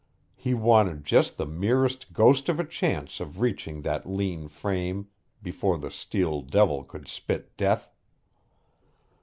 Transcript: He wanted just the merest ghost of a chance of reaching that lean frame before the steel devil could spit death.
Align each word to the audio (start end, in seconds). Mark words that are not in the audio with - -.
He 0.35 0.55
wanted 0.55 1.03
just 1.05 1.37
the 1.37 1.45
merest 1.45 2.11
ghost 2.11 2.49
of 2.49 2.59
a 2.59 2.63
chance 2.63 3.19
of 3.19 3.39
reaching 3.39 3.83
that 3.83 4.09
lean 4.09 4.47
frame 4.47 5.09
before 5.43 5.77
the 5.77 5.91
steel 5.91 6.41
devil 6.41 6.83
could 6.83 7.07
spit 7.07 7.55
death. 7.55 7.93